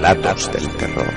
Relatos 0.00 0.52
del 0.52 0.68
terror. 0.76 1.12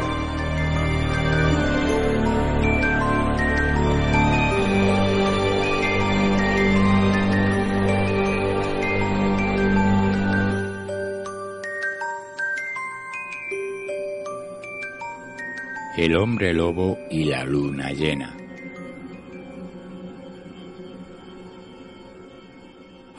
El 15.95 16.15
hombre 16.15 16.51
lobo 16.55 16.97
y 17.11 17.25
la 17.25 17.43
luna 17.43 17.91
llena. 17.91 18.35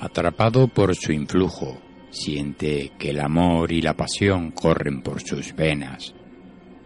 Atrapado 0.01 0.67
por 0.67 0.97
su 0.97 1.12
influjo, 1.12 1.79
Siente 2.12 2.93
que 2.98 3.09
el 3.11 3.21
amor 3.21 3.73
y 3.73 3.80
la 3.80 3.97
pasión 3.97 4.51
corren 4.51 5.01
por 5.01 5.23
sus 5.23 5.57
venas, 5.57 6.15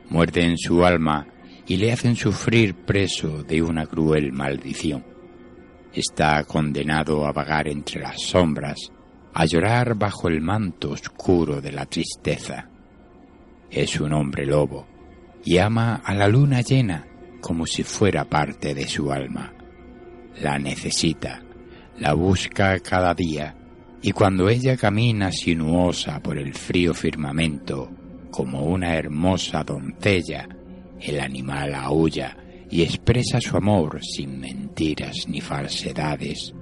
muerden 0.09 0.57
su 0.57 0.85
alma 0.85 1.27
y 1.67 1.79
le 1.79 1.91
hacen 1.91 2.15
sufrir 2.15 2.77
preso 2.77 3.43
de 3.43 3.61
una 3.61 3.87
cruel 3.87 4.33
maldición. 4.33 5.05
Está 5.93 6.45
condenado 6.45 7.27
a 7.27 7.33
vagar 7.33 7.67
entre 7.67 8.03
las 8.03 8.23
sombras, 8.23 8.93
a 9.35 9.45
llorar 9.47 9.97
bajo 9.97 10.29
el 10.29 10.41
manto 10.41 10.93
oscuro 10.93 11.61
de 11.61 11.73
la 11.73 11.87
tristeza. 11.87 12.69
Es 13.69 14.01
un 14.01 14.13
hombre 14.13 14.47
lobo 14.47 14.87
y 15.45 15.59
ama 15.59 16.03
a 16.05 16.15
la 16.15 16.29
luna 16.29 16.61
llena 16.61 17.05
como 17.41 17.67
si 17.67 17.83
fuera 17.83 18.27
parte 18.27 18.75
de 18.75 18.87
su 18.87 19.11
alma. 19.11 19.53
La 20.41 20.57
necesita, 20.61 21.43
la 21.99 22.13
busca 22.13 22.79
cada 22.79 23.13
día 23.13 23.56
y 24.03 24.13
cuando 24.13 24.49
ella 24.49 24.77
camina 24.77 25.33
sinuosa 25.33 26.21
por 26.21 26.39
el 26.39 26.55
frío 26.55 26.95
firmamento, 26.95 27.91
como 28.31 28.65
una 28.65 28.95
hermosa 28.95 29.65
doncella, 29.65 30.49
el 31.01 31.21
animal 31.21 31.75
aúlla 31.75 32.37
y 32.71 32.83
expresa 32.83 33.41
su 33.41 33.57
amor 33.57 34.01
sin 34.03 34.39
mentiras 34.39 35.27
ni 35.29 35.41
falsedades. 35.41 36.55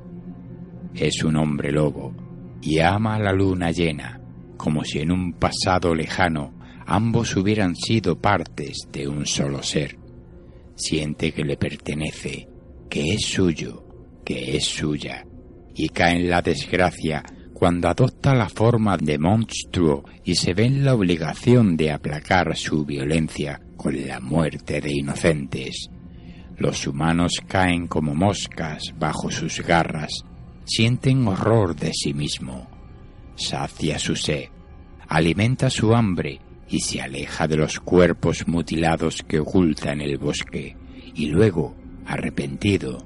Es 0.95 1.25
un 1.25 1.37
hombre 1.37 1.73
lobo 1.73 2.15
y 2.63 2.79
ama 2.79 3.17
a 3.17 3.19
la 3.19 3.33
luna 3.33 3.71
llena, 3.71 4.21
como 4.57 4.85
si 4.85 5.01
en 5.01 5.11
un 5.11 5.33
pasado 5.33 5.95
lejano 5.95 6.55
ambos 6.87 7.37
hubieran 7.37 7.75
sido 7.75 8.21
partes 8.21 8.89
de 8.93 9.09
un 9.09 9.27
solo 9.27 9.63
ser. 9.63 9.99
Siente 10.77 11.33
que 11.33 11.45
le 11.45 11.57
pertenece, 11.57 12.49
que 12.89 13.15
es 13.15 13.27
suyo, 13.27 13.85
que 14.25 14.57
es 14.57 14.65
suya, 14.65 15.27
y 15.75 15.89
cae 15.89 16.17
en 16.17 16.31
la 16.31 16.43
desgracia 16.43 17.23
cuando 17.53 17.89
adopta 17.89 18.35
la 18.35 18.49
forma 18.49 18.97
de 18.97 19.19
monstruo 19.19 20.05
y 20.25 20.35
se 20.35 20.55
ve 20.55 20.67
en 20.67 20.85
la 20.85 20.95
obligación 20.95 21.77
de 21.77 21.93
aplacar 21.93 22.57
su 22.57 22.85
violencia 22.85 23.61
con 23.77 24.07
la 24.07 24.21
muerte 24.21 24.81
de 24.81 24.93
inocentes. 24.93 25.89
Los 26.57 26.87
humanos 26.87 27.33
caen 27.47 27.87
como 27.87 28.15
moscas 28.15 28.95
bajo 28.99 29.31
sus 29.31 29.61
garras, 29.61 30.25
sienten 30.65 31.27
horror 31.27 31.75
de 31.75 31.93
sí 31.93 32.13
mismo, 32.15 32.69
sacia 33.37 33.99
su 33.99 34.15
sed, 34.15 34.49
alimenta 35.09 35.71
su 35.71 35.95
hambre 35.95 36.41
y 36.69 36.81
se 36.81 37.01
aleja 37.01 37.47
de 37.47 37.57
los 37.57 37.81
cuerpos 37.81 38.47
mutilados 38.47 39.23
que 39.23 39.41
oculta 39.41 39.93
en 39.93 40.01
el 40.01 40.19
bosque, 40.19 40.77
y 41.15 41.27
luego, 41.27 41.75
arrepentido, 42.07 42.99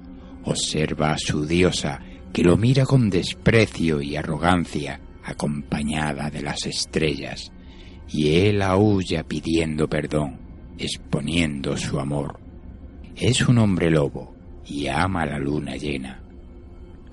observa 0.44 1.12
a 1.12 1.19
su 1.19 1.47
diosa 1.47 2.00
que 2.33 2.43
lo 2.43 2.56
mira 2.56 2.84
con 2.84 3.11
desprecio 3.11 4.00
y 4.00 4.16
arrogancia, 4.16 5.00
acompañada 5.25 6.31
de 6.31 6.43
las 6.43 6.66
estrellas, 6.66 7.53
y 8.09 8.37
él 8.37 8.62
aúlla 8.62 9.22
pidiendo 9.25 9.89
perdón, 9.89 10.39
exponiendo 10.78 11.77
su 11.77 11.99
amor. 11.99 12.39
Es 13.16 13.47
un 13.49 13.59
hombre 13.59 13.91
lobo 13.91 14.34
y 14.66 14.87
ama 14.87 15.27
la 15.27 15.39
luna 15.39 15.77
llena. 15.77 16.22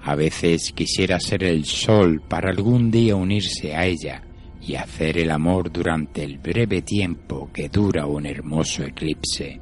A 0.01 0.15
veces 0.15 0.71
quisiera 0.71 1.19
ser 1.19 1.43
el 1.43 1.65
sol 1.65 2.21
para 2.27 2.51
algún 2.51 2.91
día 2.91 3.15
unirse 3.15 3.75
a 3.75 3.85
ella 3.85 4.21
y 4.61 4.75
hacer 4.75 5.17
el 5.17 5.31
amor 5.31 5.71
durante 5.71 6.23
el 6.23 6.37
breve 6.37 6.83
tiempo 6.83 7.49
que 7.51 7.69
dura 7.69 8.05
un 8.05 8.25
hermoso 8.25 8.83
eclipse. 8.83 9.59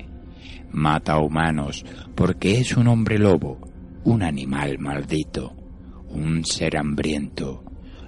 Mata 0.71 1.13
a 1.13 1.19
humanos 1.19 1.85
porque 2.15 2.57
es 2.57 2.75
un 2.75 2.87
hombre 2.87 3.17
lobo 3.19 3.72
un 4.05 4.23
animal 4.23 4.79
maldito, 4.79 5.55
un 6.09 6.45
ser 6.45 6.77
hambriento. 6.77 7.63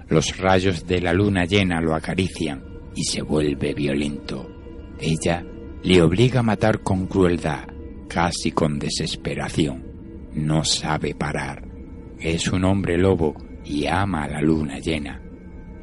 Los 0.08 0.36
rayos 0.36 0.86
de 0.86 1.00
la 1.00 1.12
luna 1.12 1.44
llena 1.44 1.80
lo 1.80 1.94
acarician 1.94 2.62
y 2.94 3.04
se 3.04 3.22
vuelve 3.22 3.74
violento. 3.74 4.48
Ella 5.00 5.44
le 5.82 6.02
obliga 6.02 6.40
a 6.40 6.42
matar 6.42 6.82
con 6.82 7.06
crueldad, 7.06 7.66
casi 8.08 8.52
con 8.52 8.78
desesperación. 8.78 9.84
No 10.34 10.64
sabe 10.64 11.14
parar. 11.14 11.66
Es 12.18 12.48
un 12.48 12.64
hombre 12.64 12.96
lobo 12.98 13.34
y 13.64 13.86
ama 13.86 14.24
a 14.24 14.28
la 14.28 14.40
luna 14.40 14.78
llena. 14.78 15.20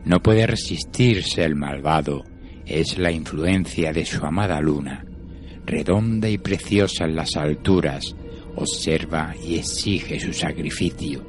No 0.06 0.22
puede 0.22 0.48
resistirse 0.48 1.44
el 1.44 1.56
malvado. 1.56 2.24
Es 2.66 2.98
la 2.98 3.12
influencia 3.12 3.92
de 3.92 4.06
su 4.06 4.26
amada 4.26 4.62
luna, 4.62 5.06
redonda 5.66 6.30
y 6.30 6.38
preciosa 6.38 7.06
en 7.06 7.16
las 7.16 7.36
alturas, 7.36 8.16
observa 8.56 9.34
y 9.42 9.56
exige 9.56 10.20
su 10.20 10.34
sacrificio. 10.34 11.24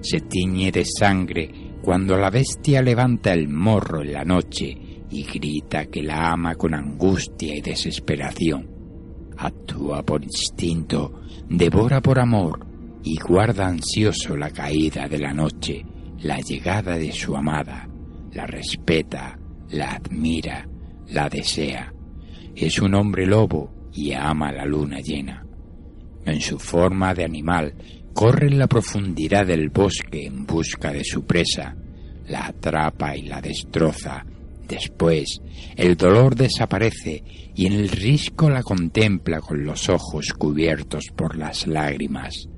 Se 0.00 0.20
tiñe 0.20 0.72
de 0.72 0.84
sangre 0.84 1.50
cuando 1.82 2.16
la 2.16 2.30
bestia 2.30 2.82
levanta 2.82 3.32
el 3.32 3.48
morro 3.48 4.02
en 4.02 4.12
la 4.12 4.24
noche 4.24 4.76
y 5.10 5.24
grita 5.24 5.86
que 5.86 6.02
la 6.02 6.32
ama 6.32 6.54
con 6.54 6.74
angustia 6.74 7.56
y 7.56 7.60
desesperación. 7.60 8.68
Actúa 9.36 10.02
por 10.02 10.22
instinto, 10.22 11.22
devora 11.48 12.00
por 12.00 12.18
amor 12.18 12.66
y 13.04 13.16
guarda 13.18 13.66
ansioso 13.66 14.36
la 14.36 14.50
caída 14.50 15.08
de 15.08 15.18
la 15.18 15.32
noche, 15.32 15.84
la 16.20 16.38
llegada 16.38 16.96
de 16.96 17.12
su 17.12 17.36
amada, 17.36 17.88
la 18.32 18.46
respeta, 18.46 19.38
la 19.70 19.92
admira, 19.92 20.68
la 21.08 21.28
desea. 21.28 21.92
Es 22.54 22.80
un 22.80 22.94
hombre 22.94 23.26
lobo 23.26 23.90
y 23.92 24.12
ama 24.12 24.52
la 24.52 24.64
luna 24.64 25.00
llena 25.00 25.46
en 26.24 26.40
su 26.40 26.58
forma 26.58 27.14
de 27.14 27.24
animal, 27.24 27.74
corre 28.12 28.48
en 28.48 28.58
la 28.58 28.66
profundidad 28.66 29.46
del 29.46 29.70
bosque 29.70 30.26
en 30.26 30.46
busca 30.46 30.92
de 30.92 31.04
su 31.04 31.24
presa, 31.24 31.74
la 32.28 32.46
atrapa 32.46 33.16
y 33.16 33.22
la 33.22 33.40
destroza. 33.40 34.24
Después, 34.68 35.40
el 35.76 35.96
dolor 35.96 36.34
desaparece 36.34 37.22
y 37.54 37.66
en 37.66 37.74
el 37.74 37.88
risco 37.88 38.48
la 38.48 38.62
contempla 38.62 39.40
con 39.40 39.64
los 39.64 39.88
ojos 39.88 40.32
cubiertos 40.32 41.06
por 41.14 41.36
las 41.36 41.66
lágrimas. 41.66 42.48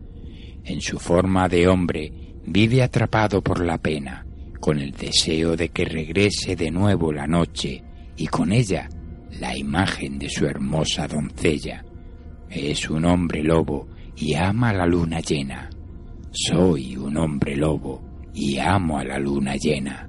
En 0.65 0.81
su 0.81 0.99
forma 0.99 1.49
de 1.49 1.67
hombre, 1.67 2.13
vive 2.47 2.83
atrapado 2.83 3.43
por 3.43 3.65
la 3.65 3.79
pena, 3.79 4.27
con 4.61 4.79
el 4.79 4.93
deseo 4.93 5.57
de 5.57 5.71
que 5.71 5.85
regrese 5.85 6.57
de 6.57 6.71
nuevo 6.71 7.13
la 7.13 7.27
noche 7.27 7.83
y 8.17 8.27
con 8.27 8.53
ella 8.53 8.89
la 9.41 9.57
imagen 9.57 10.19
de 10.19 10.31
su 10.31 10.47
hermosa 10.47 11.09
doncella. 11.09 11.85
Es 12.51 12.89
un 12.89 13.05
hombre 13.05 13.43
lobo 13.43 13.89
y 14.17 14.35
ama 14.35 14.73
la 14.73 14.87
luna 14.87 15.21
llena. 15.21 15.71
Soy 16.31 16.97
un 16.97 17.17
hombre 17.17 17.57
lobo 17.57 18.03
y 18.33 18.59
amo 18.59 18.99
a 18.99 19.05
la 19.05 19.19
luna 19.19 19.57
llena. 19.57 20.09